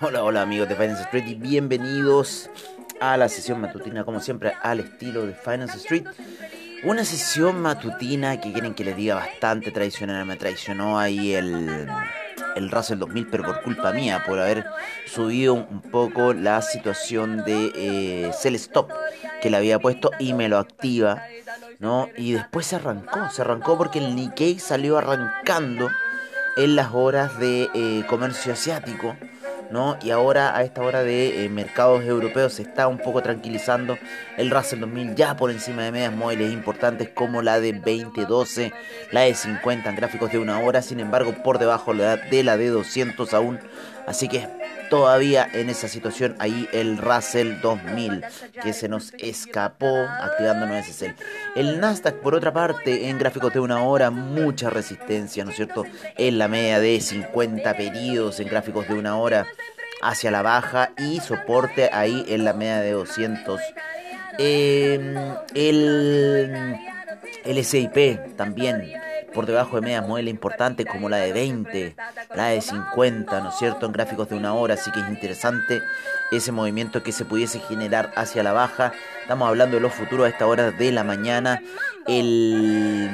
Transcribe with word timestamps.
Hola, 0.00 0.22
hola 0.22 0.42
amigos 0.42 0.68
de 0.68 0.76
Finance 0.76 1.02
Street 1.02 1.26
y 1.26 1.34
bienvenidos 1.34 2.50
a 3.00 3.16
la 3.16 3.28
sesión 3.28 3.60
matutina, 3.60 4.04
como 4.04 4.20
siempre, 4.20 4.52
al 4.62 4.80
estilo 4.80 5.26
de 5.26 5.34
Finance 5.34 5.78
Street. 5.78 6.04
Una 6.84 7.04
sesión 7.04 7.60
matutina 7.60 8.40
que 8.40 8.52
quieren 8.52 8.74
que 8.74 8.84
les 8.84 8.96
diga 8.96 9.16
bastante 9.16 9.72
traicionera. 9.72 10.24
Me 10.24 10.36
traicionó 10.36 10.98
ahí 10.98 11.34
el, 11.34 11.88
el 12.54 12.70
Russell 12.70 12.98
2000, 12.98 13.26
pero 13.28 13.44
por 13.44 13.62
culpa 13.62 13.92
mía, 13.92 14.22
por 14.24 14.38
haber 14.38 14.64
subido 15.06 15.54
un 15.54 15.80
poco 15.80 16.32
la 16.32 16.62
situación 16.62 17.44
de 17.44 17.72
eh, 17.74 18.30
Sell 18.32 18.54
Stop 18.54 18.92
que 19.42 19.50
le 19.50 19.56
había 19.56 19.78
puesto 19.78 20.10
y 20.18 20.32
me 20.32 20.48
lo 20.48 20.58
activa, 20.58 21.24
¿no? 21.78 22.08
Y 22.16 22.32
después 22.32 22.66
se 22.66 22.76
arrancó, 22.76 23.30
se 23.30 23.42
arrancó 23.42 23.76
porque 23.76 23.98
el 23.98 24.14
Nikkei 24.14 24.58
salió 24.58 24.96
arrancando 24.96 25.90
en 26.56 26.76
las 26.76 26.92
horas 26.92 27.38
de 27.38 27.68
eh, 27.74 28.04
comercio 28.08 28.52
asiático. 28.52 29.16
¿no? 29.70 29.96
Y 30.02 30.10
ahora 30.10 30.56
a 30.56 30.62
esta 30.62 30.82
hora 30.82 31.02
de 31.02 31.44
eh, 31.44 31.48
mercados 31.48 32.04
europeos 32.04 32.54
se 32.54 32.62
está 32.62 32.86
un 32.86 32.98
poco 32.98 33.22
tranquilizando 33.22 33.96
el 34.36 34.50
Russell 34.50 34.80
2000 34.80 35.14
ya 35.14 35.36
por 35.36 35.50
encima 35.50 35.82
de 35.82 35.90
medias 35.90 36.12
móviles 36.12 36.52
importantes 36.52 37.08
como 37.08 37.42
la 37.42 37.60
de 37.60 37.72
2012, 37.72 38.72
la 39.10 39.22
de 39.22 39.34
50 39.34 39.88
en 39.88 39.96
gráficos 39.96 40.30
de 40.30 40.38
una 40.38 40.60
hora, 40.60 40.82
sin 40.82 41.00
embargo 41.00 41.34
por 41.42 41.58
debajo 41.58 41.94
de 41.94 42.42
la 42.42 42.56
de 42.56 42.68
200 42.68 43.34
aún, 43.34 43.58
así 44.06 44.28
que 44.28 44.48
todavía 44.90 45.48
en 45.52 45.70
esa 45.70 45.88
situación 45.88 46.36
ahí 46.38 46.68
el 46.72 46.98
Russell 46.98 47.60
2000 47.60 48.24
que 48.62 48.72
se 48.72 48.88
nos 48.88 49.12
escapó 49.18 50.06
activando 50.20 50.72
ese 50.74 51.06
el 51.06 51.14
El 51.54 51.80
Nasdaq 51.80 52.16
por 52.16 52.34
otra 52.34 52.52
parte 52.52 53.08
en 53.08 53.18
gráficos 53.18 53.52
de 53.52 53.60
una 53.60 53.82
hora 53.82 54.10
mucha 54.10 54.70
resistencia, 54.70 55.44
¿no 55.44 55.50
es 55.50 55.56
cierto? 55.56 55.84
En 56.16 56.38
la 56.38 56.48
media 56.48 56.80
de 56.80 57.00
50 57.00 57.76
periodos 57.76 58.40
en 58.40 58.48
gráficos 58.48 58.88
de 58.88 58.94
una 58.94 59.16
hora 59.16 59.46
hacia 60.02 60.30
la 60.30 60.42
baja 60.42 60.92
y 60.98 61.20
soporte 61.20 61.90
ahí 61.92 62.24
en 62.28 62.44
la 62.44 62.52
media 62.52 62.80
de 62.80 62.92
200. 62.92 63.60
Em, 64.38 65.16
el, 65.54 66.76
el 67.44 67.64
SIP 67.64 68.36
también 68.36 68.92
por 69.34 69.46
debajo 69.46 69.76
de 69.76 69.82
medias 69.82 70.06
móviles 70.06 70.32
importantes 70.32 70.86
como 70.86 71.08
la 71.08 71.18
de 71.18 71.32
20, 71.32 71.96
la 72.34 72.46
de 72.46 72.60
50, 72.60 73.40
¿no 73.40 73.48
es 73.50 73.56
cierto? 73.56 73.86
En 73.86 73.92
gráficos 73.92 74.28
de 74.28 74.36
una 74.36 74.54
hora, 74.54 74.74
así 74.74 74.90
que 74.90 75.00
es 75.00 75.08
interesante 75.08 75.82
ese 76.30 76.52
movimiento 76.52 77.02
que 77.02 77.12
se 77.12 77.24
pudiese 77.24 77.60
generar 77.60 78.12
hacia 78.16 78.42
la 78.42 78.52
baja. 78.52 78.92
Estamos 79.20 79.48
hablando 79.48 79.76
de 79.76 79.82
los 79.82 79.92
futuros 79.92 80.26
a 80.26 80.28
esta 80.28 80.46
hora 80.46 80.70
de 80.70 80.92
la 80.92 81.04
mañana. 81.04 81.60
El 82.06 83.10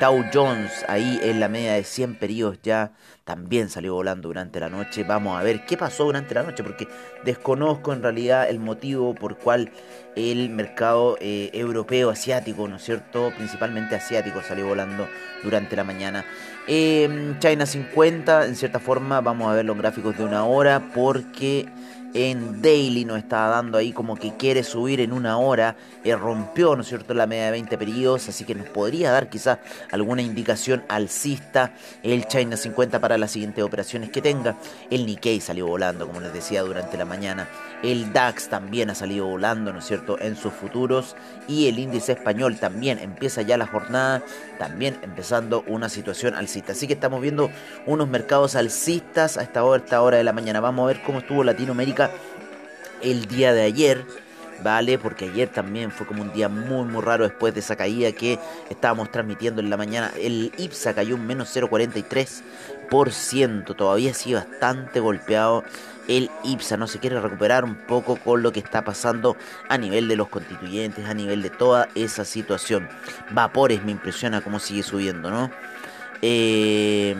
Dow 0.00 0.24
Jones 0.32 0.84
ahí 0.88 1.20
en 1.22 1.38
la 1.38 1.48
media 1.48 1.74
de 1.74 1.84
100 1.84 2.16
periodos 2.16 2.58
ya 2.62 2.92
también 3.24 3.68
salió 3.68 3.94
volando 3.94 4.28
durante 4.28 4.58
la 4.58 4.68
noche. 4.68 5.04
Vamos 5.04 5.38
a 5.38 5.44
ver 5.44 5.64
qué 5.64 5.76
pasó 5.76 6.04
durante 6.04 6.34
la 6.34 6.42
noche 6.42 6.64
porque 6.64 6.88
desconozco 7.24 7.92
en 7.92 8.02
realidad 8.02 8.50
el 8.50 8.58
motivo 8.58 9.14
por 9.14 9.38
cual 9.38 9.70
el 10.16 10.50
mercado 10.50 11.16
eh, 11.20 11.50
europeo, 11.52 12.10
asiático, 12.10 12.66
¿no 12.66 12.76
es 12.76 12.82
cierto? 12.82 13.32
Principalmente 13.36 13.94
asiático 13.94 14.42
salió 14.42 14.66
volando 14.66 15.06
durante 15.42 15.51
la 15.52 15.84
mañana. 15.84 16.24
Eh, 16.66 17.34
China 17.38 17.66
50, 17.66 18.46
en 18.46 18.56
cierta 18.56 18.78
forma, 18.78 19.20
vamos 19.20 19.50
a 19.50 19.54
ver 19.54 19.64
los 19.64 19.76
gráficos 19.76 20.16
de 20.16 20.24
una 20.24 20.44
hora 20.44 20.90
porque 20.94 21.68
en 22.14 22.60
Daily 22.60 23.04
nos 23.04 23.18
está 23.18 23.48
dando 23.48 23.78
ahí 23.78 23.92
como 23.92 24.16
que 24.16 24.36
quiere 24.36 24.62
subir 24.62 25.00
en 25.00 25.12
una 25.12 25.38
hora, 25.38 25.76
eh, 26.04 26.14
rompió, 26.14 26.76
¿no 26.76 26.82
es 26.82 26.88
cierto?, 26.88 27.14
la 27.14 27.26
media 27.26 27.46
de 27.46 27.52
20 27.52 27.78
periodos, 27.78 28.28
así 28.28 28.44
que 28.44 28.54
nos 28.54 28.68
podría 28.68 29.10
dar 29.10 29.30
quizás 29.30 29.58
alguna 29.90 30.22
indicación 30.22 30.84
alcista 30.88 31.72
el 32.02 32.26
China 32.26 32.56
50 32.56 33.00
para 33.00 33.16
las 33.16 33.30
siguientes 33.30 33.64
operaciones 33.64 34.10
que 34.10 34.20
tenga. 34.20 34.56
El 34.90 35.06
Nikkei 35.06 35.40
salió 35.40 35.66
volando, 35.66 36.06
como 36.06 36.20
les 36.20 36.32
decía, 36.32 36.62
durante 36.62 36.96
la 36.96 37.04
mañana. 37.04 37.48
El 37.82 38.12
DAX 38.12 38.48
también 38.48 38.90
ha 38.90 38.94
salido 38.94 39.26
volando, 39.26 39.72
¿no 39.72 39.78
es 39.78 39.86
cierto?, 39.86 40.20
en 40.20 40.36
sus 40.36 40.52
futuros. 40.52 41.16
Y 41.48 41.68
el 41.68 41.78
índice 41.78 42.12
español 42.12 42.58
también 42.58 42.98
empieza 42.98 43.42
ya 43.42 43.56
la 43.56 43.66
jornada, 43.66 44.22
también 44.58 44.98
empezando 45.02 45.64
una 45.66 45.88
situación 45.88 46.34
alcista. 46.34 46.72
Así 46.72 46.86
que 46.86 46.92
estamos 46.92 47.20
viendo 47.20 47.50
unos 47.86 48.08
mercados 48.08 48.54
alcistas 48.54 49.38
a 49.38 49.42
esta 49.42 49.62
esta 49.76 50.02
hora 50.02 50.16
de 50.18 50.24
la 50.24 50.32
mañana. 50.32 50.60
Vamos 50.60 50.84
a 50.84 50.86
ver 50.88 51.02
cómo 51.02 51.20
estuvo 51.20 51.44
Latinoamérica 51.44 52.01
el 53.02 53.26
día 53.26 53.52
de 53.52 53.62
ayer. 53.62 54.04
¿vale? 54.62 54.98
Porque 54.98 55.24
ayer 55.26 55.48
también 55.48 55.90
fue 55.90 56.06
como 56.06 56.22
un 56.22 56.32
día 56.32 56.48
muy, 56.48 56.84
muy 56.84 57.02
raro 57.02 57.24
después 57.24 57.52
de 57.54 57.60
esa 57.60 57.76
caída 57.76 58.12
que 58.12 58.38
estábamos 58.70 59.10
transmitiendo 59.10 59.60
en 59.60 59.68
la 59.70 59.76
mañana. 59.76 60.12
El 60.18 60.52
IPSA 60.56 60.94
cayó 60.94 61.16
un 61.16 61.26
menos 61.26 61.54
0,43%, 61.54 63.76
todavía 63.76 64.14
sigue 64.14 64.36
bastante 64.36 65.00
golpeado 65.00 65.64
el 66.08 66.30
IPSA, 66.42 66.76
no 66.76 66.88
se 66.88 66.98
quiere 66.98 67.20
recuperar 67.20 67.64
un 67.64 67.76
poco 67.76 68.16
con 68.16 68.42
lo 68.42 68.50
que 68.52 68.60
está 68.60 68.82
pasando 68.82 69.36
a 69.68 69.78
nivel 69.78 70.08
de 70.08 70.16
los 70.16 70.28
constituyentes, 70.28 71.06
a 71.06 71.14
nivel 71.14 71.42
de 71.42 71.50
toda 71.50 71.88
esa 71.94 72.24
situación. 72.24 72.88
Vapores 73.30 73.84
me 73.84 73.92
impresiona 73.92 74.40
cómo 74.40 74.58
sigue 74.58 74.82
subiendo, 74.82 75.30
¿no? 75.30 75.48
Eh, 76.20 77.14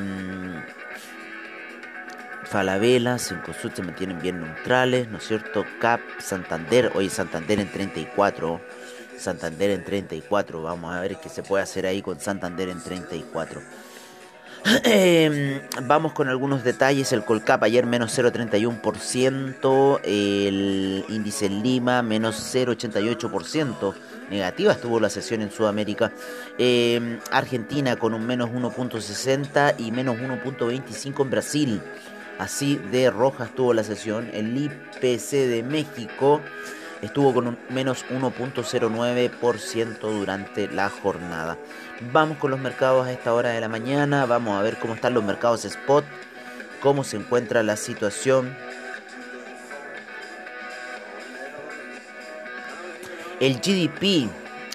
Falabella, 2.53 3.19
Cencosud 3.19 3.73
se 3.73 3.83
mantienen 3.83 4.21
bien 4.21 4.43
neutrales, 4.43 5.09
¿no 5.09 5.17
es 5.17 5.27
cierto? 5.27 5.65
CAP, 5.81 6.03
Santander, 6.19 6.93
hoy 6.95 7.09
Santander 7.09 7.59
en 7.61 7.73
34, 7.73 8.61
Santander 9.17 9.71
en 9.71 9.83
34, 9.83 10.61
vamos 10.61 10.95
a 10.95 11.01
ver 11.01 11.17
qué 11.17 11.31
se 11.31 11.43
puede 11.43 11.63
hacer 11.63 11.87
ahí 11.87 12.03
con 12.03 12.21
Santander 12.21 12.69
en 12.69 12.83
34. 12.83 13.63
Em, 14.85 15.63
vamos 15.85 16.13
con 16.13 16.29
algunos 16.29 16.63
detalles. 16.63 17.11
El 17.13 17.25
Colcap 17.25 17.63
ayer 17.65 17.87
menos 17.87 18.17
0,31%. 18.17 20.01
El 20.05 21.05
índice 21.09 21.47
en 21.47 21.63
Lima 21.63 22.03
menos 22.03 22.55
0,88%. 22.55 23.95
Negativa 24.31 24.73
estuvo 24.73 25.01
la 25.01 25.09
sesión 25.09 25.41
en 25.41 25.51
Sudamérica. 25.51 26.13
Em, 26.59 27.19
Argentina 27.33 27.97
con 27.97 28.13
un 28.13 28.27
menos 28.27 28.51
1,60 28.51 29.75
y 29.79 29.91
menos 29.91 30.19
1,25 30.19 31.23
en 31.23 31.31
Brasil. 31.31 31.81
Así 32.43 32.75
de 32.91 33.09
roja 33.09 33.45
estuvo 33.45 33.73
la 33.73 33.85
sesión. 33.85 34.29
El 34.33 34.57
IPC 34.57 35.31
de 35.47 35.63
México 35.63 36.41
estuvo 37.01 37.33
con 37.33 37.47
un 37.47 37.59
menos 37.69 38.05
1.09% 38.11 40.01
durante 40.01 40.67
la 40.67 40.89
jornada. 40.89 41.57
Vamos 42.13 42.39
con 42.39 42.51
los 42.51 42.59
mercados 42.59 43.07
a 43.07 43.13
esta 43.13 43.33
hora 43.33 43.51
de 43.51 43.61
la 43.61 43.69
mañana, 43.69 44.27
vamos 44.27 44.59
a 44.59 44.63
ver 44.63 44.77
cómo 44.81 44.95
están 44.95 45.15
los 45.15 45.23
mercados 45.23 45.65
spot, 45.65 46.05
cómo 46.81 47.05
se 47.05 47.17
encuentra 47.17 47.63
la 47.63 47.77
situación. 47.77 48.57
El 53.39 53.59
GDP, 53.59 54.29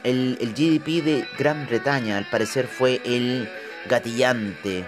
el, 0.06 0.38
el 0.40 0.54
GDP 0.54 1.04
de 1.04 1.28
Gran 1.38 1.68
Bretaña 1.68 2.18
al 2.18 2.30
parecer 2.30 2.68
fue 2.68 3.02
el 3.04 3.50
gatillante 3.90 4.86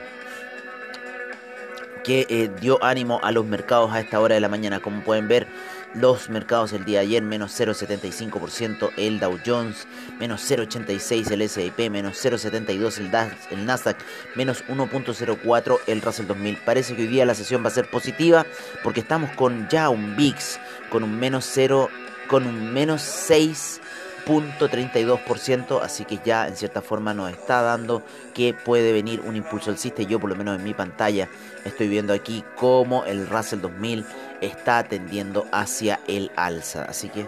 que 2.03 2.25
eh, 2.29 2.49
dio 2.59 2.83
ánimo 2.83 3.19
a 3.23 3.31
los 3.31 3.45
mercados 3.45 3.91
a 3.93 3.99
esta 3.99 4.19
hora 4.19 4.35
de 4.35 4.41
la 4.41 4.49
mañana. 4.49 4.79
Como 4.79 5.03
pueden 5.03 5.27
ver, 5.27 5.47
los 5.93 6.29
mercados 6.29 6.73
el 6.73 6.85
día 6.85 6.99
de 6.99 7.07
ayer 7.07 7.23
menos 7.23 7.59
0,75% 7.59 8.91
el 8.97 9.19
Dow 9.19 9.37
Jones, 9.45 9.87
menos 10.19 10.49
0,86 10.49 11.31
el 11.31 11.41
S&P, 11.41 11.89
menos 11.89 12.23
0,72 12.23 12.97
el, 12.99 13.57
el 13.57 13.65
Nasdaq, 13.65 13.97
menos 14.35 14.63
1,04 14.67 15.79
el 15.87 16.01
Russell 16.01 16.27
2000. 16.27 16.57
Parece 16.57 16.95
que 16.95 17.03
hoy 17.03 17.07
día 17.07 17.25
la 17.25 17.35
sesión 17.35 17.63
va 17.63 17.67
a 17.67 17.71
ser 17.71 17.89
positiva 17.89 18.45
porque 18.83 18.99
estamos 18.99 19.31
con 19.31 19.67
ya 19.69 19.89
un 19.89 20.15
VIX 20.15 20.59
con 20.89 21.03
un 21.03 21.19
menos 21.19 21.45
0, 21.53 21.89
con 22.27 22.45
un 22.45 22.73
menos 22.73 23.01
6 23.01 23.81
32%, 24.29 25.81
así 25.81 26.05
que 26.05 26.19
ya 26.23 26.47
en 26.47 26.55
cierta 26.55 26.81
forma 26.81 27.13
nos 27.13 27.31
está 27.31 27.61
dando 27.61 28.03
que 28.33 28.53
puede 28.53 28.93
venir 28.93 29.21
un 29.21 29.35
impulso 29.35 29.71
alcista. 29.71 30.03
Yo 30.03 30.19
por 30.19 30.29
lo 30.29 30.35
menos 30.35 30.57
en 30.57 30.63
mi 30.63 30.73
pantalla 30.73 31.27
estoy 31.65 31.87
viendo 31.87 32.13
aquí 32.13 32.43
cómo 32.55 33.05
el 33.05 33.27
Russell 33.27 33.61
2000 33.61 34.05
está 34.41 34.83
tendiendo 34.83 35.45
hacia 35.51 35.99
el 36.07 36.31
alza. 36.35 36.85
Así 36.85 37.09
que 37.09 37.27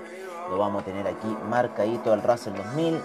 lo 0.50 0.58
vamos 0.58 0.84
a 0.84 0.86
tener 0.86 1.08
aquí 1.08 1.28
marcadito 1.50 2.14
el 2.14 2.22
Russell 2.22 2.54
2000. 2.54 3.00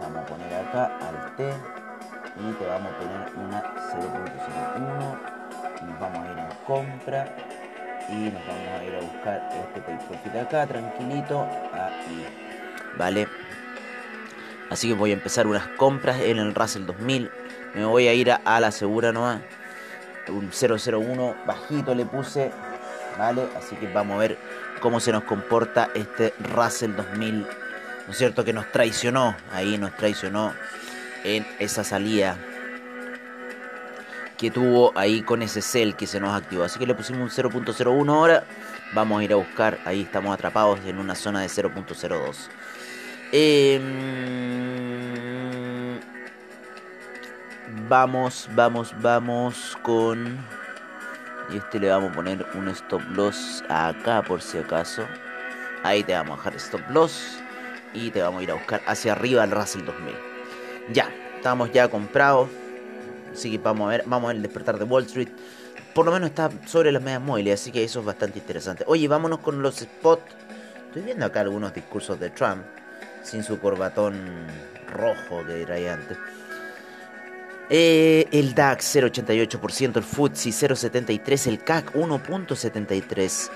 Vamos 0.00 0.18
a 0.18 0.26
poner 0.26 0.54
acá 0.54 0.98
al 1.00 1.36
T 1.36 1.48
y 1.48 2.52
te 2.54 2.66
vamos 2.66 2.92
a 2.92 2.98
poner 2.98 3.46
una 3.46 3.62
0.01 3.92 5.18
y 5.80 6.00
vamos 6.00 6.18
a 6.18 6.32
ir 6.32 6.38
en 6.38 6.64
compra 6.66 7.36
y 8.08 8.30
nos 8.30 8.46
vamos 8.46 8.80
a 8.80 8.84
ir 8.84 8.94
a 8.96 9.00
buscar 9.00 9.48
este 9.52 9.80
take 9.80 10.40
acá 10.40 10.66
tranquilito 10.66 11.46
ahí 11.72 12.41
¿vale? 12.98 13.28
Así 14.70 14.88
que 14.88 14.94
voy 14.94 15.10
a 15.10 15.14
empezar 15.14 15.46
unas 15.46 15.66
compras 15.76 16.20
en 16.20 16.38
el 16.38 16.54
Russell 16.54 16.86
2000. 16.86 17.30
Me 17.74 17.84
voy 17.84 18.08
a 18.08 18.14
ir 18.14 18.32
a, 18.32 18.60
la 18.60 18.70
segura 18.70 19.12
nomás. 19.12 19.40
Un 20.28 20.50
001 20.50 21.36
bajito 21.46 21.94
le 21.94 22.06
puse, 22.06 22.50
¿vale? 23.18 23.42
Así 23.56 23.76
que 23.76 23.92
vamos 23.92 24.16
a 24.16 24.18
ver 24.20 24.38
cómo 24.80 24.98
se 24.98 25.12
nos 25.12 25.24
comporta 25.24 25.90
este 25.94 26.32
Russell 26.54 26.94
2000, 26.96 27.40
¿no 27.42 27.46
es 28.10 28.16
cierto? 28.16 28.44
Que 28.44 28.52
nos 28.52 28.70
traicionó, 28.72 29.36
ahí 29.52 29.78
nos 29.78 29.96
traicionó 29.96 30.54
en 31.24 31.46
esa 31.58 31.84
salida 31.84 32.36
que 34.38 34.50
tuvo 34.50 34.92
ahí 34.96 35.22
con 35.22 35.42
ese 35.42 35.62
cel 35.62 35.94
que 35.94 36.06
se 36.06 36.18
nos 36.18 36.34
activó. 36.34 36.64
Así 36.64 36.78
que 36.78 36.86
le 36.86 36.94
pusimos 36.94 37.38
un 37.38 37.50
0.01 37.50 38.12
ahora. 38.12 38.44
Vamos 38.92 39.20
a 39.20 39.24
ir 39.24 39.32
a 39.32 39.36
buscar, 39.36 39.78
ahí 39.84 40.02
estamos 40.02 40.34
atrapados 40.34 40.80
en 40.84 40.98
una 40.98 41.14
zona 41.14 41.40
de 41.42 41.46
0.02. 41.46 42.48
Em, 43.34 43.80
vamos, 47.88 48.46
vamos, 48.54 48.94
vamos 49.00 49.78
con... 49.82 50.38
Y 51.50 51.56
este 51.56 51.80
le 51.80 51.88
vamos 51.88 52.10
a 52.10 52.14
poner 52.14 52.46
un 52.54 52.68
stop 52.68 53.00
loss 53.12 53.64
acá 53.70 54.22
por 54.22 54.42
si 54.42 54.58
acaso. 54.58 55.06
Ahí 55.82 56.04
te 56.04 56.12
vamos 56.12 56.34
a 56.34 56.36
dejar 56.42 56.56
stop 56.56 56.82
loss. 56.90 57.38
Y 57.94 58.10
te 58.10 58.20
vamos 58.20 58.40
a 58.40 58.42
ir 58.42 58.50
a 58.50 58.54
buscar 58.54 58.82
hacia 58.86 59.12
arriba 59.12 59.44
el 59.44 59.50
Russell 59.50 59.86
2000. 59.86 60.14
Ya, 60.92 61.10
estamos 61.36 61.72
ya 61.72 61.88
comprados. 61.88 62.50
Así 63.32 63.50
que 63.50 63.56
vamos 63.56 63.86
a 63.86 63.90
ver, 63.92 64.02
vamos 64.04 64.24
a 64.24 64.28
ver 64.28 64.36
el 64.36 64.42
despertar 64.42 64.78
de 64.78 64.84
Wall 64.84 65.04
Street. 65.04 65.30
Por 65.94 66.04
lo 66.04 66.12
menos 66.12 66.28
está 66.28 66.50
sobre 66.66 66.92
las 66.92 67.02
medias 67.02 67.22
móviles, 67.22 67.58
así 67.60 67.72
que 67.72 67.82
eso 67.82 68.00
es 68.00 68.06
bastante 68.06 68.38
interesante. 68.40 68.84
Oye, 68.86 69.08
vámonos 69.08 69.38
con 69.38 69.62
los 69.62 69.76
spots. 69.76 70.34
Estoy 70.88 71.00
viendo 71.00 71.24
acá 71.24 71.40
algunos 71.40 71.72
discursos 71.72 72.20
de 72.20 72.28
Trump. 72.28 72.62
Sin 73.22 73.42
su 73.44 73.58
corbatón 73.58 74.46
rojo 74.92 75.44
que 75.46 75.62
era 75.62 75.94
antes. 75.94 76.18
Eh, 77.74 78.28
el 78.32 78.54
DAX 78.54 78.96
0,88%, 78.96 79.96
el 79.96 80.02
FTSE 80.02 80.50
0,73%, 80.50 81.46
el 81.46 81.64
CAC 81.64 81.94
1,73%, 81.94 83.50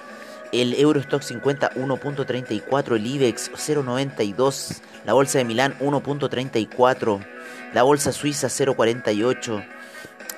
el 0.52 0.72
Eurostock 0.72 1.20
50 1.20 1.72
1.34, 1.72 2.96
el 2.96 3.06
IBEX 3.06 3.52
0.92, 3.52 4.80
la 5.04 5.12
bolsa 5.12 5.36
de 5.38 5.44
Milán 5.44 5.78
1.34, 5.80 7.26
la 7.74 7.82
bolsa 7.82 8.10
suiza 8.12 8.46
0.48, 8.48 9.66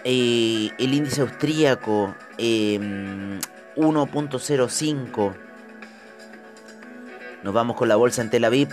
eh, 0.03 0.71
el 0.77 0.95
índice 0.95 1.21
austríaco 1.21 2.17
1.05. 2.37 2.39
Em, 2.39 3.39
Nos 7.45 7.55
vamos 7.55 7.77
con 7.77 7.89
la 7.89 7.95
bolsa 7.95 8.23
en 8.23 8.31
Tel 8.31 8.45
Aviv, 8.45 8.71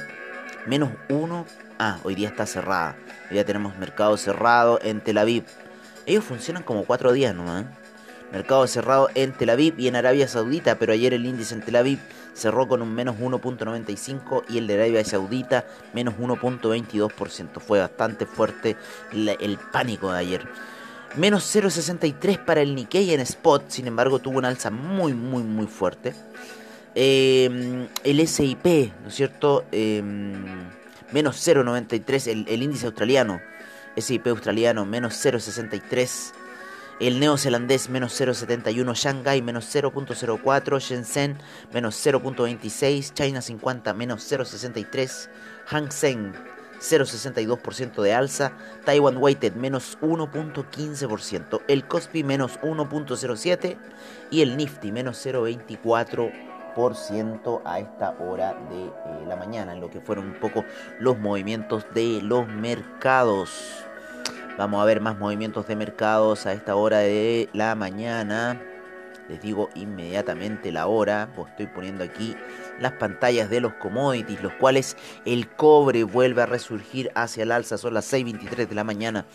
menos 0.66 0.92
1. 1.10 1.46
Ah, 1.80 2.00
hoy 2.04 2.16
día 2.16 2.30
está 2.30 2.46
cerrada. 2.46 2.96
Hoy 3.30 3.36
día 3.36 3.46
tenemos 3.46 3.78
mercado 3.78 4.18
cerrado 4.18 4.80
en 4.82 5.02
Tel 5.02 5.18
Aviv. 5.18 5.46
Ellos 6.06 6.24
funcionan 6.24 6.64
como 6.64 6.86
cuatro 6.86 7.12
días 7.12 7.36
nomás. 7.36 7.64
¿eh? 7.64 7.68
Mercado 8.32 8.68
cerrado 8.68 9.10
en 9.16 9.34
Tel 9.34 9.50
Aviv 9.50 9.76
y 9.80 9.88
en 9.88 9.96
Arabia 9.96 10.28
Saudita, 10.28 10.78
pero 10.78 10.94
ayer 10.94 11.14
el 11.14 11.26
índice 11.26 11.56
en 11.56 11.62
Tel 11.62 11.76
Aviv 11.76 12.00
cerró 12.34 12.68
con 12.68 12.82
un 12.82 12.94
menos 12.94 13.16
1.95 13.18 14.44
y 14.50 14.58
el 14.58 14.68
de 14.68 14.76
Arabia 14.76 15.06
Saudita 15.06 15.66
menos 15.94 16.16
1.22%. 16.16 17.60
Fue 17.60 17.80
bastante 17.80 18.26
fuerte 18.26 18.76
el 19.12 19.60
pánico 19.72 20.12
de 20.12 20.20
ayer. 20.20 20.48
Menos 21.16 21.56
0.63 21.56 22.44
para 22.44 22.62
el 22.62 22.76
Nikkei 22.76 23.14
en 23.14 23.22
spot, 23.22 23.70
sin 23.70 23.88
embargo 23.88 24.20
tuvo 24.20 24.38
una 24.38 24.50
alza 24.50 24.70
muy, 24.70 25.14
muy, 25.14 25.44
muy 25.44 25.66
fuerte. 25.66 26.14
Eh, 26.96 27.88
el 28.04 28.28
SIP, 28.28 28.94
¿no 29.04 29.10
es 29.10 29.16
cierto? 29.16 29.66
Eh, 29.72 30.02
menos 31.12 31.48
0.93, 31.48 32.28
el, 32.28 32.46
el 32.48 32.64
índice 32.64 32.88
australiano. 32.88 33.42
SIP 33.98 34.28
australiano, 34.28 34.86
menos 34.86 35.14
0.63 35.24 36.34
el 37.00 37.20
neozelandés 37.20 37.90
menos 37.90 38.20
0,71, 38.20 38.96
Shanghai 38.96 39.42
menos 39.42 39.74
0,04, 39.74 40.80
Shenzhen 40.80 41.38
menos 41.74 42.06
0,26, 42.06 43.14
China 43.14 43.42
50 43.42 43.94
menos 43.94 44.32
0,63, 44.32 45.30
Hang 45.66 45.92
Seng 45.92 46.34
0,62% 46.80 48.02
de 48.02 48.14
alza, 48.14 48.54
Taiwan 48.86 49.18
Weighted 49.18 49.56
menos 49.56 49.98
1.15%, 50.02 51.62
el 51.68 51.86
Kospi 51.86 52.24
menos 52.24 52.60
1.07 52.62 53.78
y 54.32 54.42
el 54.42 54.56
Nifty 54.56 54.92
menos 54.92 55.26
0.24% 55.26 56.55
a 57.64 57.80
esta 57.80 58.18
hora 58.20 58.54
de 58.70 58.86
eh, 58.86 59.26
la 59.26 59.38
mañana, 59.38 59.72
en 59.72 59.80
lo 59.80 59.90
que 59.90 60.02
fueron 60.02 60.28
un 60.28 60.40
poco 60.40 60.66
los 61.00 61.18
movimientos 61.18 61.86
de 61.94 62.20
los 62.22 62.48
mercados. 62.50 63.86
Vamos 64.58 64.82
a 64.82 64.86
ver 64.86 65.00
más 65.00 65.18
movimientos 65.18 65.68
de 65.68 65.78
mercados 65.78 66.46
a 66.46 66.52
esta 66.52 66.76
hora 66.76 67.00
de 67.00 67.50
la 67.54 67.76
mañana. 67.76 68.62
Les 69.30 69.42
digo 69.42 69.70
inmediatamente 69.74 70.72
la 70.74 70.88
hora, 70.88 71.30
pues 71.34 71.50
estoy 71.52 71.68
poniendo 71.68 72.04
aquí 72.04 72.36
las 72.80 72.92
pantallas 72.92 73.50
de 73.50 73.62
los 73.62 73.74
commodities, 73.76 74.44
los 74.44 74.54
cuales 74.54 74.98
el 75.24 75.48
cobre 75.48 76.04
vuelve 76.04 76.42
a 76.42 76.46
resurgir 76.46 77.10
hacia 77.16 77.44
el 77.44 77.54
alza, 77.54 77.78
son 77.78 77.94
las 77.94 78.12
6.23 78.12 78.68
de 78.68 78.76
la 78.76 78.84
mañana. 78.84 79.26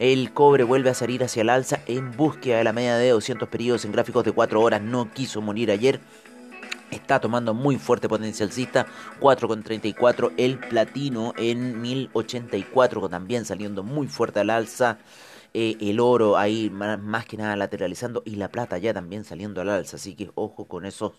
El 0.00 0.32
cobre 0.32 0.64
vuelve 0.64 0.90
a 0.90 0.94
salir 0.94 1.22
hacia 1.22 1.42
el 1.42 1.50
alza 1.50 1.80
en 1.86 2.10
búsqueda 2.16 2.58
de 2.58 2.64
la 2.64 2.72
media 2.72 2.96
de 2.96 3.10
200 3.10 3.48
periodos 3.48 3.84
en 3.84 3.92
gráficos 3.92 4.24
de 4.24 4.32
4 4.32 4.60
horas, 4.60 4.82
no 4.82 5.10
quiso 5.12 5.40
morir 5.40 5.70
ayer 5.70 6.00
Está 6.90 7.20
tomando 7.20 7.54
muy 7.54 7.78
fuerte 7.78 8.08
potencialcista, 8.08 8.86
4,34 9.20 10.32
el 10.36 10.58
platino 10.58 11.34
en 11.36 11.80
1084, 11.80 13.08
también 13.08 13.44
saliendo 13.44 13.82
muy 13.82 14.08
fuerte 14.08 14.40
al 14.40 14.50
alza. 14.50 14.98
Eh, 15.52 15.76
el 15.80 15.98
oro 15.98 16.38
ahí 16.38 16.70
más, 16.70 17.26
que 17.26 17.36
nada 17.36 17.56
lateralizando 17.56 18.22
y 18.24 18.36
la 18.36 18.50
plata 18.50 18.78
ya 18.78 18.94
también 18.94 19.24
saliendo 19.24 19.60
al 19.60 19.68
alza. 19.68 19.96
Así 19.96 20.14
que 20.14 20.30
ojo 20.36 20.66
con 20.66 20.86
esos 20.86 21.12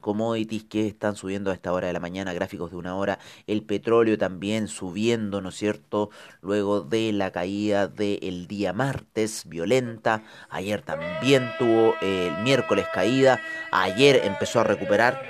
commodities 0.00 0.64
que 0.64 0.86
están 0.86 1.16
subiendo 1.16 1.50
a 1.50 1.54
esta 1.54 1.72
hora 1.72 1.88
de 1.88 1.92
la 1.92 2.00
mañana, 2.00 2.32
gráficos 2.32 2.70
de 2.70 2.76
una 2.78 2.96
hora. 2.96 3.18
El 3.46 3.62
petróleo 3.62 4.16
también 4.16 4.68
subiendo, 4.68 5.42
¿no 5.42 5.50
es 5.50 5.56
cierto? 5.56 6.10
Luego 6.40 6.80
de 6.80 7.12
la 7.12 7.30
caída 7.30 7.86
del 7.86 8.46
día 8.46 8.72
martes 8.72 9.44
violenta. 9.46 10.22
Ayer 10.48 10.80
también 10.80 11.50
tuvo 11.58 11.94
eh, 12.00 12.32
el 12.34 12.42
miércoles 12.42 12.86
caída. 12.92 13.40
Ayer 13.70 14.22
empezó 14.24 14.60
a 14.60 14.64
recuperar, 14.64 15.22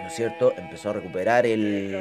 ¿no 0.00 0.08
es 0.08 0.14
cierto? 0.14 0.52
Empezó 0.56 0.90
a 0.90 0.94
recuperar 0.94 1.46
el, 1.46 1.94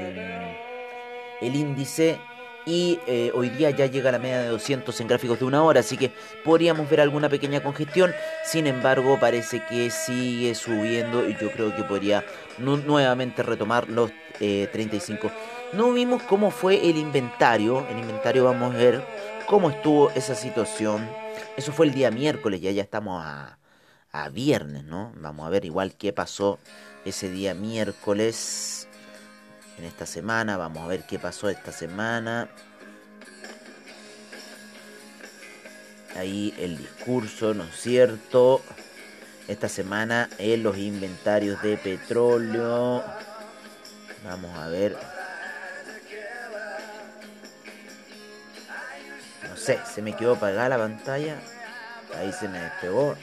el 1.41 1.55
índice 1.55 2.19
y 2.65 2.99
eh, 3.07 3.31
hoy 3.33 3.49
día 3.49 3.69
ya 3.71 3.85
llega 3.85 4.09
a 4.09 4.11
la 4.11 4.19
media 4.19 4.41
de 4.41 4.49
200 4.49 4.99
en 5.01 5.07
gráficos 5.07 5.39
de 5.39 5.45
una 5.45 5.63
hora, 5.63 5.79
así 5.79 5.97
que 5.97 6.11
podríamos 6.43 6.89
ver 6.89 7.01
alguna 7.01 7.29
pequeña 7.29 7.61
congestión, 7.61 8.13
sin 8.45 8.67
embargo 8.67 9.19
parece 9.19 9.63
que 9.67 9.89
sigue 9.89 10.53
subiendo 10.55 11.27
y 11.27 11.35
yo 11.37 11.51
creo 11.51 11.75
que 11.75 11.83
podría 11.83 12.23
nuevamente 12.57 13.43
retomar 13.43 13.89
los 13.89 14.11
35. 14.39 15.27
Eh, 15.27 15.31
no 15.73 15.91
vimos 15.93 16.21
cómo 16.23 16.51
fue 16.51 16.89
el 16.89 16.97
inventario, 16.97 17.85
el 17.89 17.99
inventario 17.99 18.45
vamos 18.45 18.73
a 18.73 18.77
ver 18.77 19.03
cómo 19.47 19.69
estuvo 19.69 20.09
esa 20.11 20.35
situación, 20.35 21.09
eso 21.57 21.71
fue 21.71 21.87
el 21.87 21.93
día 21.93 22.11
miércoles, 22.11 22.61
ya 22.61 22.71
ya 22.71 22.83
estamos 22.83 23.23
a, 23.23 23.57
a 24.11 24.29
viernes, 24.29 24.83
¿no? 24.83 25.13
Vamos 25.15 25.47
a 25.47 25.49
ver 25.49 25.65
igual 25.65 25.95
qué 25.95 26.13
pasó 26.13 26.59
ese 27.05 27.29
día 27.29 27.53
miércoles 27.53 28.87
en 29.77 29.85
esta 29.85 30.05
semana. 30.05 30.57
Vamos 30.57 30.83
a 30.83 30.87
ver 30.87 31.03
qué 31.03 31.19
pasó 31.19 31.49
esta 31.49 31.71
semana. 31.71 32.49
Ahí 36.15 36.53
el 36.57 36.77
discurso, 36.77 37.53
¿no 37.53 37.63
es 37.63 37.75
cierto? 37.79 38.61
Esta 39.47 39.69
semana 39.69 40.29
en 40.37 40.63
los 40.63 40.77
inventarios 40.77 41.61
de 41.61 41.77
petróleo. 41.77 43.03
Vamos 44.23 44.57
a 44.57 44.67
ver. 44.67 44.97
No 49.49 49.57
sé, 49.57 49.79
se 49.93 50.01
me 50.01 50.15
quedó 50.15 50.35
apagada 50.35 50.69
la 50.69 50.77
pantalla. 50.77 51.37
Ahí 52.17 52.31
se 52.33 52.47
me 52.47 52.59
despegó. 52.59 53.15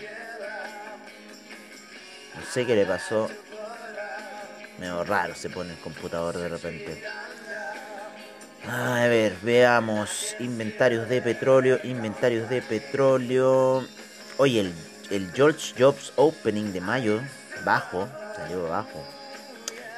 No 2.34 2.52
sé 2.52 2.66
qué 2.66 2.74
le 2.74 2.86
pasó 2.86 3.28
medio 4.78 5.04
raro 5.04 5.34
se 5.34 5.50
pone 5.50 5.72
el 5.72 5.78
computador 5.78 6.36
de 6.36 6.48
repente. 6.48 7.02
A 8.66 9.06
ver, 9.08 9.34
veamos. 9.42 10.36
Inventarios 10.40 11.08
de 11.08 11.22
petróleo, 11.22 11.78
inventarios 11.84 12.48
de 12.48 12.60
petróleo. 12.62 13.86
Oye, 14.36 14.60
el, 14.60 14.72
el 15.10 15.32
George 15.32 15.74
Jobs 15.78 16.12
Opening 16.16 16.72
de 16.72 16.80
mayo, 16.80 17.20
bajo, 17.64 18.08
salió 18.36 18.68
bajo. 18.68 19.04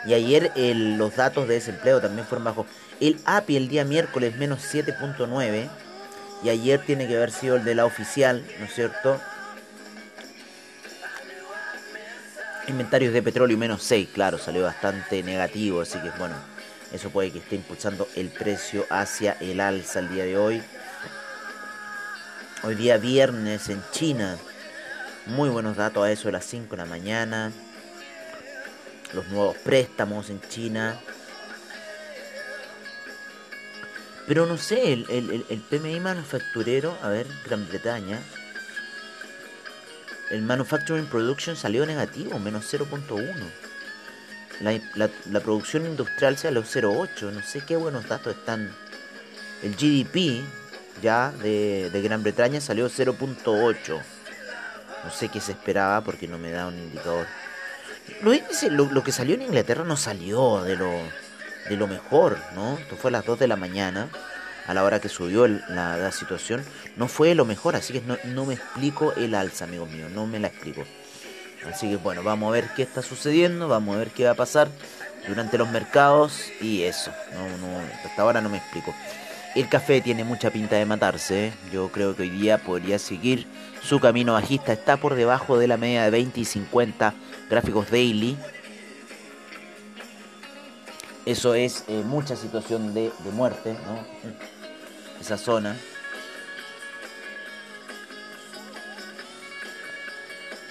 Y 0.06 0.14
ayer 0.14 0.52
los 0.56 1.16
datos 1.16 1.46
de 1.48 1.54
desempleo 1.54 2.00
también 2.00 2.26
fueron 2.26 2.44
bajos. 2.44 2.66
El 3.00 3.18
API 3.24 3.56
el 3.56 3.68
día 3.68 3.84
miércoles 3.84 4.36
menos 4.36 4.60
7.9. 4.72 5.68
Y 6.42 6.48
ayer 6.48 6.80
tiene 6.86 7.06
que 7.06 7.16
haber 7.16 7.32
sido 7.32 7.56
el 7.56 7.64
de 7.64 7.74
la 7.74 7.84
oficial, 7.84 8.42
¿no 8.58 8.64
es 8.64 8.74
cierto? 8.74 9.20
Inventarios 12.70 13.12
de 13.12 13.20
petróleo 13.20 13.58
menos 13.58 13.82
6, 13.82 14.10
claro, 14.14 14.38
salió 14.38 14.62
bastante 14.62 15.24
negativo, 15.24 15.80
así 15.80 15.98
que 15.98 16.10
bueno, 16.10 16.36
eso 16.92 17.10
puede 17.10 17.32
que 17.32 17.40
esté 17.40 17.56
impulsando 17.56 18.06
el 18.14 18.28
precio 18.28 18.86
hacia 18.90 19.32
el 19.40 19.60
alza 19.60 19.98
el 19.98 20.08
día 20.08 20.24
de 20.24 20.38
hoy. 20.38 20.62
Hoy 22.62 22.76
día 22.76 22.96
viernes 22.96 23.68
en 23.70 23.82
China, 23.90 24.38
muy 25.26 25.48
buenos 25.48 25.76
datos 25.76 26.04
a 26.04 26.12
eso 26.12 26.28
de 26.28 26.32
las 26.32 26.44
5 26.44 26.70
de 26.70 26.76
la 26.76 26.84
mañana. 26.84 27.50
los 29.14 29.26
nuevos 29.26 29.56
préstamos 29.56 30.30
en 30.30 30.40
China. 30.42 30.96
Pero 34.28 34.46
no 34.46 34.56
sé, 34.56 34.92
el, 34.92 35.06
el, 35.10 35.44
el 35.48 35.60
PMI 35.60 35.98
manufacturero, 35.98 36.96
a 37.02 37.08
ver, 37.08 37.26
Gran 37.44 37.68
Bretaña, 37.68 38.20
el 40.30 40.42
Manufacturing 40.42 41.06
Production 41.06 41.56
salió 41.56 41.84
negativo, 41.86 42.38
menos 42.38 42.72
0.1. 42.72 43.34
La, 44.60 45.08
la, 45.30 45.40
producción 45.40 45.86
industrial 45.86 46.36
salió 46.36 46.62
0.8. 46.62 47.32
No 47.32 47.42
sé 47.42 47.62
qué 47.66 47.76
buenos 47.76 48.06
datos 48.08 48.36
están. 48.36 48.70
El 49.62 49.74
GDP 49.74 50.42
ya 51.02 51.32
de, 51.32 51.90
de 51.90 52.02
Gran 52.02 52.22
Bretaña 52.22 52.60
salió 52.60 52.88
0.8. 52.88 54.02
No 55.04 55.10
sé 55.10 55.28
qué 55.28 55.40
se 55.40 55.52
esperaba 55.52 56.02
porque 56.02 56.28
no 56.28 56.38
me 56.38 56.50
da 56.50 56.66
un 56.66 56.78
indicador. 56.78 57.26
Lo, 58.22 58.84
lo, 58.86 59.02
que 59.02 59.12
salió 59.12 59.34
en 59.34 59.42
Inglaterra 59.42 59.84
no 59.84 59.96
salió 59.96 60.62
de 60.62 60.76
lo, 60.76 60.90
de 61.68 61.76
lo 61.76 61.86
mejor, 61.86 62.38
¿no? 62.54 62.76
Esto 62.78 62.96
fue 62.96 63.10
a 63.10 63.12
las 63.12 63.24
2 63.24 63.38
de 63.38 63.48
la 63.48 63.56
mañana, 63.56 64.08
a 64.66 64.74
la 64.74 64.84
hora 64.84 65.00
que 65.00 65.08
subió 65.08 65.46
la, 65.46 65.96
la, 65.96 66.12
situación. 66.12 66.64
No 66.96 67.08
fue 67.08 67.34
lo 67.34 67.44
mejor, 67.44 67.76
así 67.76 67.92
que 67.92 68.00
no, 68.02 68.16
no 68.24 68.46
me 68.46 68.54
explico 68.54 69.12
el 69.14 69.34
alza, 69.34 69.64
amigos 69.64 69.90
míos, 69.90 70.10
no 70.10 70.26
me 70.26 70.38
la 70.38 70.48
explico. 70.48 70.84
Así 71.68 71.90
que 71.90 71.96
bueno, 71.96 72.22
vamos 72.22 72.48
a 72.48 72.52
ver 72.52 72.68
qué 72.74 72.82
está 72.82 73.02
sucediendo, 73.02 73.68
vamos 73.68 73.94
a 73.94 73.98
ver 73.98 74.08
qué 74.10 74.24
va 74.24 74.30
a 74.30 74.34
pasar 74.34 74.68
durante 75.28 75.58
los 75.58 75.70
mercados 75.70 76.50
y 76.60 76.82
eso. 76.82 77.12
No, 77.34 77.42
no, 77.58 77.78
hasta 78.04 78.22
ahora 78.22 78.40
no 78.40 78.48
me 78.48 78.58
explico. 78.58 78.94
El 79.54 79.68
café 79.68 80.00
tiene 80.00 80.22
mucha 80.22 80.50
pinta 80.50 80.76
de 80.76 80.86
matarse. 80.86 81.48
¿eh? 81.48 81.52
Yo 81.72 81.88
creo 81.90 82.14
que 82.14 82.22
hoy 82.22 82.30
día 82.30 82.58
podría 82.58 82.98
seguir 82.98 83.46
su 83.82 83.98
camino 83.98 84.34
bajista. 84.34 84.72
Está 84.72 84.96
por 84.96 85.16
debajo 85.16 85.58
de 85.58 85.66
la 85.66 85.76
media 85.76 86.04
de 86.04 86.10
20 86.10 86.40
y 86.40 86.44
50 86.44 87.14
gráficos 87.50 87.90
daily. 87.90 88.38
Eso 91.30 91.54
es 91.54 91.84
eh, 91.86 92.02
mucha 92.04 92.34
situación 92.34 92.92
de, 92.92 93.12
de 93.22 93.30
muerte, 93.30 93.76
¿no? 93.86 94.04
Esa 95.20 95.38
zona. 95.38 95.76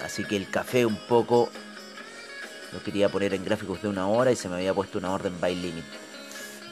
Así 0.04 0.26
que 0.26 0.36
el 0.36 0.50
café 0.50 0.86
un 0.86 0.98
poco 0.98 1.50
lo 2.74 2.84
quería 2.84 3.08
poner 3.08 3.34
en 3.34 3.46
gráficos 3.46 3.82
de 3.82 3.88
una 3.88 4.10
hora 4.10 4.34
y 4.34 4.36
se 4.36 4.50
me 4.50 4.56
había 4.56 4.74
puesto 4.74 4.98
una 4.98 5.14
orden 5.14 5.40
by 5.40 5.56
limit. 5.56 5.86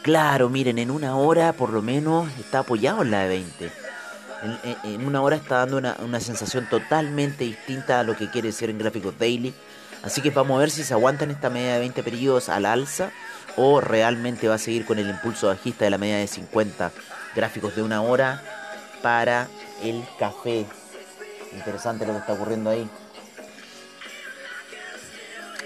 Claro, 0.02 0.50
miren, 0.50 0.80
en 0.80 0.92
una 0.92 1.16
hora 1.16 1.54
por 1.54 1.70
lo 1.70 1.82
menos 1.82 2.30
está 2.40 2.60
apoyado 2.60 3.04
en 3.04 3.12
la 3.12 3.22
de 3.22 3.30
20. 3.30 3.72
En, 4.84 5.06
una 5.06 5.22
hora 5.22 5.38
está 5.38 5.60
dando 5.60 5.78
una, 5.78 5.96
una, 6.04 6.20
sensación 6.20 6.68
totalmente 6.70 7.46
distinta 7.46 8.02
a 8.02 8.04
lo 8.04 8.18
que 8.18 8.30
quiere 8.30 8.52
ser 8.52 8.70
en 8.70 8.80
gráficos 8.80 9.18
daily. 9.18 9.54
Así 10.04 10.22
que 10.22 10.30
vamos 10.30 10.58
a 10.58 10.60
ver 10.60 10.70
si 10.70 10.84
se 10.84 10.94
aguanta 10.94 11.24
en 11.24 11.32
esta 11.32 11.50
media 11.50 11.74
de 11.74 11.80
20 11.80 12.04
periodos 12.04 12.50
al 12.50 12.66
alza 12.66 13.12
o 13.56 13.82
realmente 13.82 14.48
va 14.48 14.56
a 14.56 14.60
seguir 14.60 14.86
con 14.86 15.00
el 15.00 15.10
impulso 15.10 15.48
bajista 15.48 15.86
de 15.86 15.92
la 15.92 15.98
media 15.98 16.18
de 16.18 16.28
50 16.28 16.92
gráficos 17.36 17.76
de 17.76 17.82
una 17.82 18.02
hora 18.02 18.42
para 19.02 19.48
el 19.82 20.04
café. 20.20 20.66
Interesante 21.54 22.06
lo 22.06 22.14
que 22.14 22.20
está 22.20 22.34
ocurriendo 22.34 22.70
ahí. 22.70 22.88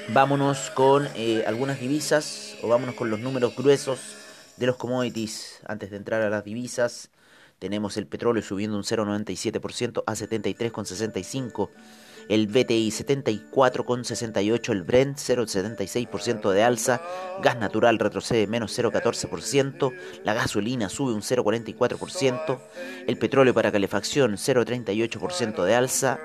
Vámonos 0.09 0.71
con 0.71 1.07
eh, 1.15 1.43
algunas 1.47 1.79
divisas 1.79 2.55
o 2.61 2.67
vámonos 2.67 2.95
con 2.95 3.09
los 3.09 3.19
números 3.19 3.55
gruesos 3.55 3.99
de 4.57 4.65
los 4.67 4.75
commodities. 4.77 5.59
Antes 5.65 5.91
de 5.91 5.97
entrar 5.97 6.21
a 6.21 6.29
las 6.29 6.43
divisas, 6.43 7.09
tenemos 7.61 7.95
el 7.95 8.07
petróleo 8.07 8.41
subiendo 8.41 8.75
un 8.75 8.83
0,97% 8.83 10.03
a 10.07 10.13
73,65%. 10.13 11.69
El 12.27 12.47
BTI 12.47 12.89
74,68%, 12.89 14.71
el 14.71 14.81
Brent 14.81 15.17
0,76% 15.17 16.51
de 16.51 16.63
alza, 16.63 17.01
gas 17.41 17.57
natural 17.57 17.99
retrocede 17.99 18.47
menos 18.47 18.77
0,14%, 18.77 19.93
la 20.23 20.33
gasolina 20.33 20.89
sube 20.89 21.13
un 21.13 21.21
0,44%, 21.21 22.59
el 23.07 23.17
petróleo 23.17 23.53
para 23.53 23.71
calefacción 23.71 24.33
0,38% 24.37 25.63
de 25.63 25.75
alza, 25.75 26.19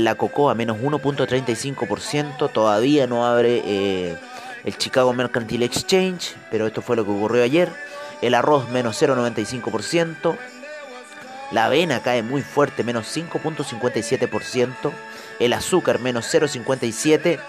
la 0.05 0.15
cocoa 0.15 0.55
menos 0.55 0.77
1.35%. 0.79 2.53
Todavía 2.53 3.07
no 3.07 3.25
abre 3.27 3.63
eh, 3.65 4.17
el 4.65 4.77
Chicago 4.77 5.15
Mercantile 5.15 5.65
Exchange. 5.65 6.37
Pero 6.51 6.67
esto 6.67 6.83
fue 6.83 6.97
lo 6.97 7.07
que 7.07 7.13
ocurrió 7.13 7.43
ayer. 7.43 7.71
El 8.21 8.35
arroz 8.35 8.69
menos 8.69 9.01
0.95%. 9.03 10.37
La 11.51 11.65
avena 11.67 12.01
cae 12.01 12.23
muy 12.23 12.43
fuerte, 12.43 12.85
menos 12.85 13.15
5.57% 13.15 14.93
el 15.39 15.53
azúcar 15.53 15.99
menos 15.99 16.33
0,57% 16.33 17.41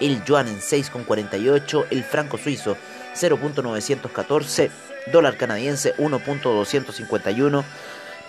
el 0.00 0.24
yuan 0.24 0.48
en 0.48 0.60
6.48, 0.60 1.86
el 1.90 2.02
franco 2.04 2.38
suizo 2.38 2.78
0.914, 3.14 4.70
dólar 5.12 5.36
canadiense 5.36 5.94
1.251, 5.96 7.64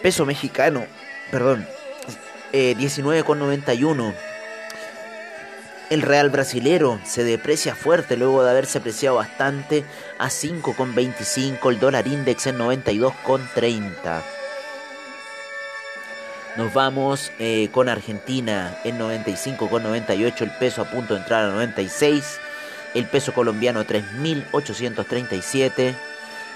peso 0.01 0.25
mexicano, 0.25 0.85
perdón, 1.31 1.65
eh, 2.51 2.75
19.91. 2.77 4.30
El 5.91 6.01
real 6.03 6.29
brasilero 6.29 7.01
se 7.03 7.25
deprecia 7.25 7.75
fuerte 7.75 8.15
luego 8.15 8.45
de 8.45 8.49
haberse 8.49 8.77
apreciado 8.77 9.17
bastante 9.17 9.83
a 10.19 10.29
5,25. 10.29 11.69
El 11.69 11.81
dólar 11.81 12.07
index 12.07 12.47
en 12.47 12.59
92,30. 12.59 14.21
Nos 16.55 16.73
vamos 16.73 17.33
eh, 17.39 17.67
con 17.73 17.89
Argentina 17.89 18.79
en 18.85 18.97
95,98. 18.99 20.43
El 20.43 20.51
peso 20.51 20.83
a 20.83 20.85
punto 20.85 21.13
de 21.13 21.19
entrar 21.19 21.43
a 21.43 21.51
96. 21.51 22.39
El 22.93 23.05
peso 23.07 23.33
colombiano 23.33 23.83
3.837. 23.83 25.93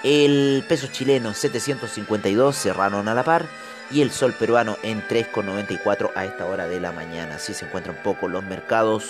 El 0.04 0.63
peso 0.65 0.88
chileno 0.88 1.34
752. 1.34 2.56
Cerraron 2.56 3.10
a 3.10 3.13
la 3.13 3.24
par 3.24 3.44
y 3.92 4.01
el 4.01 4.12
sol 4.12 4.34
peruano 4.34 4.77
en 4.84 5.01
3,94 5.01 6.12
a 6.15 6.25
esta 6.25 6.46
hora 6.46 6.68
de 6.68 6.80
la 6.80 6.92
mañana. 6.92 7.36
Así 7.36 7.54
se 7.54 7.65
encuentran 7.65 7.98
un 7.98 8.04
poco 8.04 8.27
los 8.27 8.44
mercados, 8.44 9.10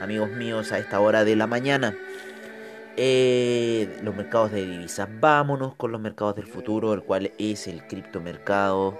amigos 0.00 0.30
míos, 0.30 0.72
a 0.72 0.78
esta 0.78 1.00
hora 1.00 1.24
de 1.24 1.36
la 1.36 1.46
mañana. 1.46 1.94
Eh, 2.96 3.98
los 4.02 4.16
mercados 4.16 4.50
de 4.50 4.66
divisas. 4.66 5.08
Vámonos 5.20 5.76
con 5.76 5.92
los 5.92 6.00
mercados 6.00 6.34
del 6.36 6.46
futuro, 6.46 6.92
el 6.94 7.02
cual 7.02 7.30
es 7.38 7.68
el 7.68 7.86
criptomercado, 7.86 8.98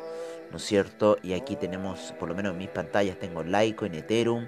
¿no 0.52 0.58
es 0.58 0.62
cierto? 0.62 1.18
Y 1.22 1.32
aquí 1.32 1.56
tenemos, 1.56 2.14
por 2.18 2.28
lo 2.28 2.34
menos 2.36 2.52
en 2.52 2.58
mis 2.58 2.68
pantallas, 2.68 3.18
tengo 3.18 3.42
Litecoin, 3.42 3.94
Ethereum, 3.94 4.46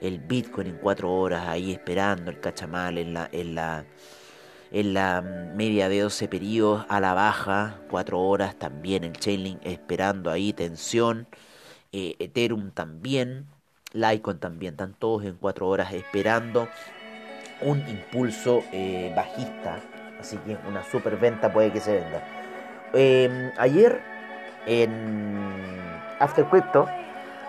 el 0.00 0.18
Bitcoin 0.18 0.68
en 0.68 0.76
4 0.78 1.12
horas 1.12 1.46
ahí 1.46 1.72
esperando, 1.72 2.30
el 2.30 2.40
cachamal 2.40 2.96
en 2.96 3.12
la, 3.12 3.28
en 3.32 3.54
la 3.54 3.84
en 4.72 4.94
la 4.94 5.20
media 5.22 5.88
de 5.88 6.00
12 6.00 6.28
periodos 6.28 6.84
a 6.88 7.00
la 7.00 7.14
baja, 7.14 7.80
4 7.90 8.20
horas 8.20 8.56
también 8.56 9.04
el 9.04 9.12
Chainlink 9.12 9.58
esperando 9.64 10.30
ahí 10.30 10.52
tensión, 10.52 11.26
eh, 11.92 12.14
Ethereum 12.18 12.70
también, 12.70 13.46
Litecoin 13.92 14.38
también, 14.38 14.74
están 14.74 14.94
todos 14.94 15.24
en 15.24 15.34
4 15.36 15.66
horas 15.68 15.92
esperando 15.92 16.68
un 17.62 17.80
impulso 17.88 18.62
eh, 18.72 19.12
bajista, 19.14 19.80
así 20.20 20.36
que 20.38 20.56
una 20.68 20.84
super 20.84 21.16
venta 21.16 21.52
puede 21.52 21.72
que 21.72 21.80
se 21.80 21.96
venda. 21.96 22.22
Em, 22.92 23.50
ayer 23.58 24.00
en 24.66 24.90
After 26.18 26.44
Crypto 26.46 26.88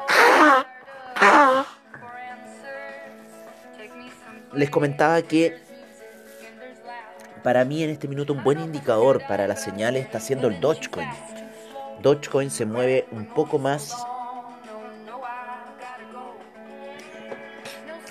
les 4.53 4.69
comentaba 4.69 5.21
que 5.21 5.70
para 7.43 7.65
mí 7.65 7.84
en 7.84 7.89
este 7.89 8.08
minuto 8.08 8.34
un 8.34 8.43
buen 8.43 8.60
indicador 8.60 9.21
para 9.27 9.47
las 9.47 9.62
señales 9.62 10.06
está 10.06 10.19
siendo 10.19 10.47
el 10.47 10.60
Dogecoin. 10.60 11.10
Dogecoin 12.01 12.49
se 12.49 12.65
mueve 12.65 13.08
un 13.12 13.25
poco 13.25 13.60
más 13.60 13.95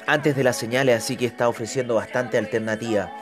antes 0.06 0.34
de 0.34 0.42
las 0.42 0.56
señales, 0.56 0.96
así 0.96 1.16
que 1.16 1.26
está 1.26 1.48
ofreciendo 1.48 1.94
bastante 1.94 2.36
alternativa. 2.36 3.12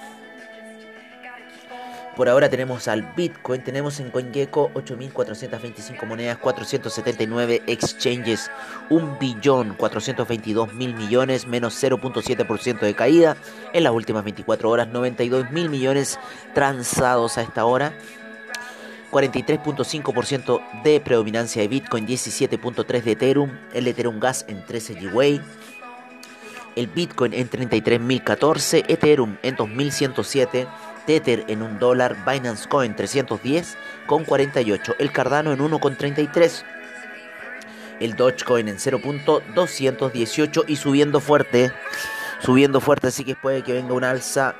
Por 2.18 2.28
ahora 2.28 2.50
tenemos 2.50 2.88
al 2.88 3.12
Bitcoin, 3.14 3.62
tenemos 3.62 4.00
en 4.00 4.10
CoinGecko 4.10 4.72
8.425 4.74 6.04
monedas, 6.04 6.36
479 6.38 7.62
exchanges, 7.68 8.50
1 8.90 9.18
billón 9.20 9.74
422 9.74 10.74
mil 10.74 10.96
millones, 10.96 11.46
menos 11.46 11.80
0.7% 11.80 12.80
de 12.80 12.94
caída. 12.94 13.36
En 13.72 13.84
las 13.84 13.92
últimas 13.92 14.24
24 14.24 14.68
horas, 14.68 14.88
92 14.88 15.52
mil 15.52 15.68
millones 15.68 16.18
transados 16.54 17.38
a 17.38 17.42
esta 17.42 17.64
hora. 17.64 17.96
43.5% 19.12 20.82
de 20.82 20.98
predominancia 20.98 21.62
de 21.62 21.68
Bitcoin, 21.68 22.04
17.3% 22.04 23.00
de 23.00 23.12
Ethereum, 23.12 23.50
el 23.72 23.86
Ethereum 23.86 24.18
Gas 24.18 24.44
en 24.48 24.66
13 24.66 24.94
GWay, 24.94 25.40
el 26.74 26.88
Bitcoin 26.88 27.32
en 27.32 27.48
33.014, 27.48 28.86
Ethereum 28.88 29.36
en 29.44 29.56
2.107. 29.56 30.66
Tether 31.08 31.44
en 31.48 31.62
un 31.62 31.78
dólar, 31.78 32.18
Binance 32.26 32.68
Coin 32.68 32.94
310 32.94 33.78
con 34.06 34.24
48, 34.24 34.96
el 34.98 35.10
Cardano 35.10 35.54
en 35.54 35.58
1,33, 35.58 36.64
el 38.00 38.14
Dogecoin 38.14 38.68
en 38.68 38.76
0.218 38.76 40.64
y 40.68 40.76
subiendo 40.76 41.20
fuerte, 41.20 41.72
subiendo 42.40 42.82
fuerte, 42.82 43.06
así 43.06 43.24
que 43.24 43.34
puede 43.34 43.62
que 43.62 43.72
venga 43.72 43.94
un 43.94 44.04
alza. 44.04 44.54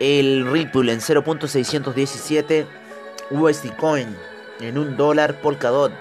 El 0.00 0.50
Ripple 0.50 0.92
en 0.92 0.98
0.617, 0.98 2.66
USD 3.30 3.76
Coin 3.76 4.16
en 4.58 4.78
un 4.78 4.96
dólar, 4.96 5.40
Polkadot 5.40 5.92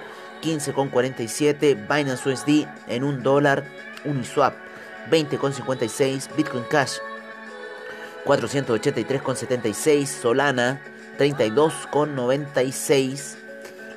15,47, 0.41 1.87
Binance 1.87 2.27
USD 2.27 2.65
en 2.87 3.03
un 3.03 3.21
dólar, 3.21 3.63
Uniswap 4.05 4.55
20,56, 5.11 6.35
Bitcoin 6.35 6.63
Cash 6.63 6.97
483,76, 8.27 10.05
Solana 10.05 10.79
32,96, 11.17 13.37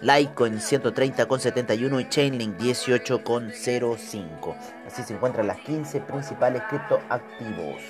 Litecoin 0.03 0.61
130,71 0.61 2.01
y 2.01 2.09
Chainlink 2.09 2.57
18,05. 2.57 4.57
Así 4.87 5.03
se 5.03 5.15
encuentran 5.15 5.49
las 5.49 5.59
15 5.59 6.03
principales 6.03 6.63
criptoactivos. 6.69 7.83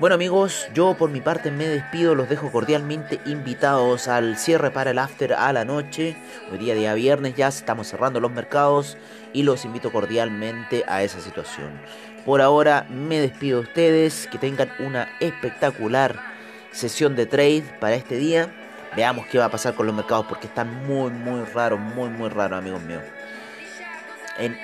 Bueno 0.00 0.16
amigos, 0.16 0.66
yo 0.74 0.96
por 0.98 1.08
mi 1.08 1.20
parte 1.20 1.52
me 1.52 1.68
despido, 1.68 2.16
los 2.16 2.28
dejo 2.28 2.50
cordialmente 2.50 3.20
invitados 3.26 4.08
al 4.08 4.36
cierre 4.36 4.72
para 4.72 4.90
el 4.90 4.98
after 4.98 5.34
a 5.34 5.52
la 5.52 5.64
noche. 5.64 6.16
Hoy 6.50 6.58
día 6.58 6.74
día 6.74 6.94
viernes 6.94 7.36
ya 7.36 7.46
estamos 7.46 7.86
cerrando 7.86 8.18
los 8.18 8.32
mercados 8.32 8.98
y 9.32 9.44
los 9.44 9.64
invito 9.64 9.92
cordialmente 9.92 10.82
a 10.88 11.04
esa 11.04 11.20
situación. 11.20 11.80
Por 12.24 12.40
ahora 12.40 12.86
me 12.88 13.20
despido 13.20 13.60
de 13.60 13.68
ustedes, 13.68 14.26
que 14.28 14.38
tengan 14.38 14.72
una 14.78 15.08
espectacular 15.20 16.18
sesión 16.72 17.16
de 17.16 17.26
trade 17.26 17.64
para 17.80 17.96
este 17.96 18.16
día. 18.16 18.50
Veamos 18.96 19.26
qué 19.26 19.38
va 19.38 19.46
a 19.46 19.50
pasar 19.50 19.74
con 19.74 19.86
los 19.86 19.94
mercados 19.94 20.26
porque 20.26 20.46
están 20.46 20.86
muy, 20.86 21.10
muy 21.10 21.44
raros, 21.44 21.78
muy, 21.80 22.08
muy 22.08 22.30
raros, 22.30 22.58
amigos 22.58 22.82
míos. 22.82 23.02
En, 24.38 24.56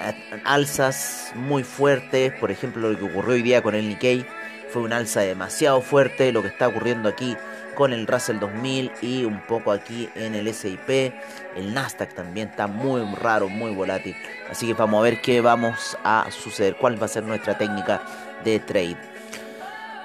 alzas 0.44 1.33
muy 1.35 1.62
fuertes, 1.62 2.33
por 2.40 2.51
ejemplo, 2.51 2.90
lo 2.90 2.99
que 2.99 3.05
ocurrió 3.05 3.35
hoy 3.35 3.42
día 3.42 3.62
con 3.62 3.75
el 3.75 3.88
Nikkei 3.88 4.27
fue 4.70 4.83
una 4.83 4.96
alza 4.96 5.20
demasiado 5.20 5.83
fuerte. 5.83 6.33
Lo 6.33 6.42
que 6.42 6.49
está 6.49 6.68
ocurriendo 6.68 7.09
aquí 7.11 7.37
con 7.75 7.93
el 7.93 8.07
Russell 8.07 8.39
2000 8.39 8.93
y 9.03 9.25
un 9.25 9.41
poco 9.47 9.73
aquí 9.73 10.09
en 10.15 10.35
el 10.35 10.53
SIP. 10.53 11.13
El 11.57 11.75
Nasdaq 11.75 12.15
también 12.15 12.49
está 12.49 12.67
muy 12.67 13.03
raro, 13.17 13.49
muy 13.49 13.75
volátil. 13.75 14.15
Así 14.51 14.67
que 14.67 14.75
vamos 14.75 15.01
a 15.01 15.03
ver 15.03 15.21
qué 15.21 15.41
vamos 15.41 15.97
a 16.05 16.27
suceder, 16.31 16.77
cuál 16.77 17.01
va 17.01 17.07
a 17.07 17.09
ser 17.09 17.25
nuestra 17.25 17.57
técnica 17.57 18.03
de 18.45 18.59
trade. 18.59 18.97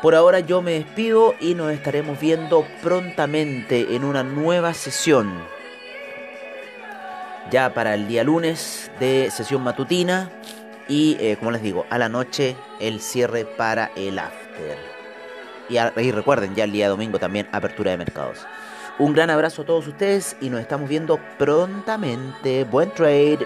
Por 0.01 0.13
ahora 0.13 0.39
yo 0.39 0.62
me 0.62 0.71
despido 0.71 1.34
y 1.39 1.56
nos 1.56 1.71
estaremos 1.71 2.19
viendo 2.19 2.67
prontamente 2.84 3.95
en 3.95 4.04
una 4.04 4.23
nueva 4.23 4.73
sesión. 4.73 5.34
Ya 7.51 7.73
para 7.73 7.93
el 7.93 8.08
día 8.08 8.23
lunes 8.23 8.91
de 8.99 9.30
sesión 9.32 9.63
matutina 9.63 10.30
y 10.88 11.17
eh, 11.19 11.38
como 11.38 11.51
les 11.51 11.62
digo, 11.62 11.86
a 11.89 11.97
la 11.97 12.10
noche 12.10 12.56
el 12.80 13.01
cierre 13.01 13.45
para 13.45 13.91
el 13.95 14.19
after. 14.19 14.94
Y, 15.69 16.12
recuerden, 16.12 16.56
ya 16.56 16.63
el 16.63 16.71
día 16.71 16.89
domingo 16.89 17.19
también 17.19 17.47
apertura 17.51 17.91
de 17.91 17.97
mercados. 17.97 18.45
Un 18.97 19.13
gran 19.13 19.30
abrazo 19.30 19.63
a 19.63 19.65
todos 19.65 19.88
ustedes 19.88 20.38
y 20.41 20.49
nos 20.49 20.62
estamos 20.62 20.88
viendo 20.88 21.19
prontamente. 21.38 22.63
Buen 22.63 22.91
trade. 22.91 23.45